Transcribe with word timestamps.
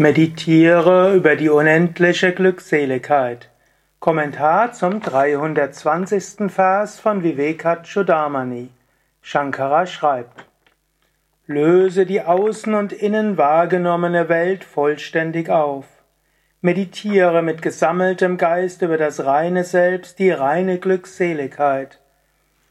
Meditiere 0.00 1.12
über 1.12 1.34
die 1.34 1.48
unendliche 1.48 2.32
Glückseligkeit. 2.32 3.50
Kommentar 3.98 4.72
zum 4.72 5.00
320. 5.00 6.52
Vers 6.52 7.00
von 7.00 7.24
Vivekachudamani. 7.24 8.68
Shankara 9.22 9.86
schreibt: 9.86 10.44
Löse 11.48 12.06
die 12.06 12.22
außen 12.22 12.74
und 12.74 12.92
innen 12.92 13.38
wahrgenommene 13.38 14.28
Welt 14.28 14.62
vollständig 14.62 15.50
auf. 15.50 15.86
Meditiere 16.60 17.42
mit 17.42 17.60
gesammeltem 17.60 18.36
Geist 18.36 18.82
über 18.82 18.98
das 18.98 19.24
reine 19.24 19.64
Selbst, 19.64 20.20
die 20.20 20.30
reine 20.30 20.78
Glückseligkeit. 20.78 21.98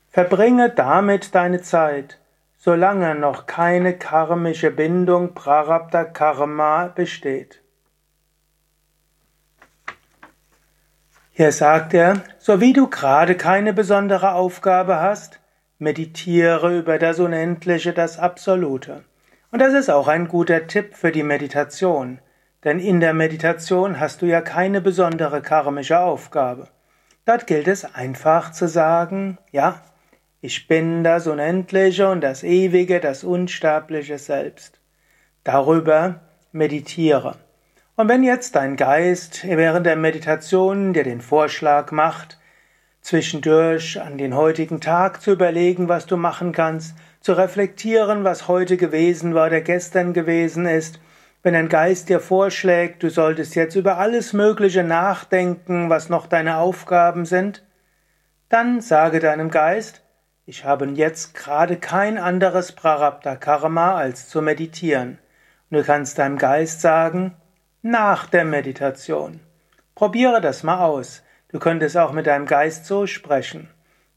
Verbringe 0.08 0.70
damit 0.70 1.36
deine 1.36 1.62
Zeit 1.62 2.20
solange 2.68 3.16
noch 3.16 3.46
keine 3.46 3.98
karmische 3.98 4.72
Bindung 4.72 5.34
Prarabdha 5.34 6.04
Karma 6.04 6.88
besteht. 6.88 7.62
Hier 11.32 11.54
sagt 11.54 11.94
er, 11.94 12.24
so 12.40 12.60
wie 12.60 12.74
du 12.74 12.90
gerade 12.90 13.36
keine 13.36 13.72
besondere 13.72 14.34
Aufgabe 14.34 15.00
hast, 15.00 15.40
meditiere 15.80 16.78
über 16.78 17.00
das 17.00 17.22
Unendliche, 17.22 17.94
das 17.94 18.20
Absolute. 18.20 19.06
Und 19.50 19.60
das 19.60 19.74
ist 19.74 19.90
auch 19.90 20.10
ein 20.10 20.28
guter 20.28 20.68
Tipp 20.68 20.94
für 20.94 21.14
die 21.14 21.24
Meditation, 21.24 22.20
denn 22.66 22.82
in 22.82 23.00
der 23.00 23.14
Meditation 23.14 23.98
hast 23.98 24.22
du 24.22 24.26
ja 24.26 24.42
keine 24.42 24.82
besondere 24.82 25.42
karmische 25.42 26.00
Aufgabe. 26.00 26.68
Dort 27.24 27.48
gilt 27.48 27.70
es 27.70 27.96
einfach 27.96 28.52
zu 28.52 28.68
sagen, 28.68 29.38
ja, 29.54 29.80
ich 30.40 30.68
bin 30.68 31.04
das 31.04 31.26
Unendliche 31.26 32.10
und 32.10 32.22
das 32.22 32.44
Ewige, 32.44 33.00
das 33.00 33.24
Unsterbliche 33.24 34.20
Selbst. 34.20 34.80
Darüber 35.44 36.22
meditiere. 36.52 37.36
Und 37.96 38.10
wenn 38.10 38.22
jetzt 38.22 38.56
dein 38.56 38.76
Geist 38.76 39.44
während 39.48 39.88
der 39.88 39.96
Meditation 39.96 40.94
dir 40.94 41.04
den 41.04 41.22
Vorschlag 41.22 41.92
macht, 41.92 42.38
zwischendurch 43.02 44.00
an 44.00 44.20
den 44.20 44.36
heutigen 44.36 44.80
Tag 44.80 45.22
zu 45.22 45.32
überlegen, 45.32 45.88
was 45.88 46.06
du 46.06 46.18
machen 46.18 46.52
kannst, 46.52 46.96
zu 47.20 47.34
reflektieren, 47.34 48.24
was 48.24 48.48
heute 48.48 48.78
gewesen 48.78 49.34
war, 49.34 49.50
der 49.50 49.62
gestern 49.62 50.14
gewesen 50.14 50.68
ist, 50.68 51.00
wenn 51.42 51.56
ein 51.56 51.70
Geist 51.70 52.10
dir 52.10 52.20
vorschlägt, 52.20 53.02
du 53.02 53.10
solltest 53.10 53.56
jetzt 53.56 53.76
über 53.76 53.98
alles 53.98 54.34
Mögliche 54.34 54.84
nachdenken, 54.84 55.90
was 55.90 56.10
noch 56.10 56.28
deine 56.28 56.58
Aufgaben 56.58 57.26
sind, 57.26 57.64
dann 58.50 58.82
sage 58.82 59.20
deinem 59.20 59.50
Geist, 59.50 60.04
ich 60.50 60.64
habe 60.64 60.86
jetzt 60.86 61.36
gerade 61.36 61.76
kein 61.76 62.18
anderes 62.18 62.72
Prarabdha 62.72 63.36
Karma 63.36 63.96
als 63.96 64.30
zu 64.30 64.42
meditieren. 64.42 65.20
Und 65.70 65.78
du 65.78 65.84
kannst 65.84 66.18
deinem 66.18 66.38
Geist 66.38 66.80
sagen, 66.80 67.36
nach 67.82 68.28
der 68.28 68.46
Meditation. 68.46 69.42
Probiere 69.94 70.40
das 70.40 70.64
mal 70.64 70.86
aus. 70.86 71.22
Du 71.50 71.60
könntest 71.60 71.98
auch 71.98 72.14
mit 72.14 72.28
deinem 72.28 72.46
Geist 72.46 72.86
so 72.86 73.08
sprechen. 73.08 73.68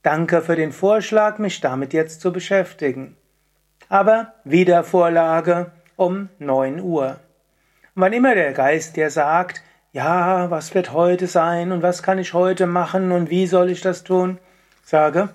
Danke 0.05 0.41
für 0.41 0.55
den 0.55 0.71
Vorschlag, 0.71 1.39
mich 1.39 1.61
damit 1.61 1.93
jetzt 1.93 2.21
zu 2.21 2.33
beschäftigen. 2.33 3.17
Aber 3.89 4.35
Wiedervorlage 4.45 5.73
um 5.97 6.29
9 6.39 6.81
Uhr. 6.81 7.19
Und 7.97 8.03
wann 8.03 8.13
immer 8.13 8.37
der 8.37 8.53
Geist 8.53 8.95
dir 8.95 9.11
sagt, 9.11 9.65
ja, 9.91 10.49
was 10.49 10.77
wird 10.77 10.93
heute 10.93 11.27
sein 11.27 11.73
und 11.73 11.83
was 11.83 12.05
kann 12.05 12.21
ich 12.21 12.35
heute 12.35 12.69
machen 12.69 13.11
und 13.11 13.31
wie 13.31 13.49
soll 13.49 13.69
ich 13.69 13.81
das 13.81 14.05
tun, 14.05 14.39
sage, 14.85 15.31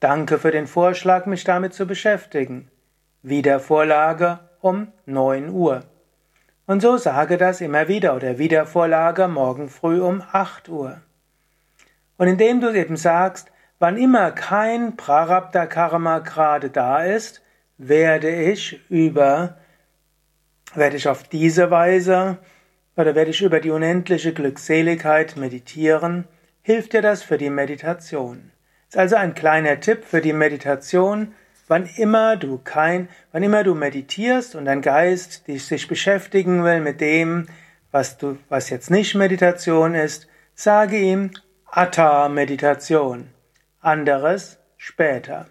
Danke 0.00 0.38
für 0.38 0.50
den 0.50 0.66
Vorschlag, 0.66 1.26
mich 1.26 1.44
damit 1.44 1.74
zu 1.74 1.86
beschäftigen. 1.86 2.70
Wiedervorlage 3.22 4.38
um 4.62 4.88
9 5.04 5.50
Uhr. 5.50 5.84
Und 6.66 6.80
so 6.80 6.96
sage 6.96 7.36
das 7.36 7.60
immer 7.60 7.86
wieder 7.86 8.16
oder 8.16 8.38
Wiedervorlage 8.38 9.28
morgen 9.28 9.68
früh 9.68 10.00
um 10.00 10.22
8 10.32 10.70
Uhr. 10.70 11.02
Und 12.16 12.28
indem 12.28 12.62
du 12.62 12.72
eben 12.72 12.96
sagst, 12.96 13.52
wann 13.78 13.98
immer 13.98 14.30
kein 14.30 14.96
Prarabdha 14.96 15.66
Karma 15.66 16.20
gerade 16.20 16.70
da 16.70 17.04
ist, 17.04 17.42
werde 17.76 18.30
ich 18.30 18.80
über, 18.88 19.58
werde 20.74 20.96
ich 20.96 21.08
auf 21.08 21.24
diese 21.24 21.70
Weise 21.70 22.38
oder 22.96 23.14
werde 23.14 23.32
ich 23.32 23.42
über 23.42 23.60
die 23.60 23.70
unendliche 23.70 24.32
Glückseligkeit 24.32 25.36
meditieren, 25.36 26.26
hilft 26.62 26.94
dir 26.94 27.02
das 27.02 27.22
für 27.22 27.36
die 27.36 27.50
Meditation. 27.50 28.50
Ist 28.90 28.96
also 28.96 29.14
ein 29.14 29.36
kleiner 29.36 29.78
Tipp 29.78 30.04
für 30.04 30.20
die 30.20 30.32
Meditation. 30.32 31.32
Wann 31.68 31.86
immer 31.96 32.36
du 32.36 32.58
kein, 32.58 33.08
wann 33.30 33.44
immer 33.44 33.62
du 33.62 33.76
meditierst 33.76 34.56
und 34.56 34.64
dein 34.64 34.82
Geist 34.82 35.46
dich 35.46 35.64
sich 35.64 35.86
beschäftigen 35.86 36.64
will 36.64 36.80
mit 36.80 37.00
dem, 37.00 37.46
was 37.92 38.18
du, 38.18 38.36
was 38.48 38.68
jetzt 38.68 38.90
nicht 38.90 39.14
Meditation 39.14 39.94
ist, 39.94 40.26
sage 40.56 40.98
ihm 40.98 41.30
Atta 41.66 42.28
Meditation. 42.28 43.28
Anderes 43.80 44.58
später. 44.76 45.46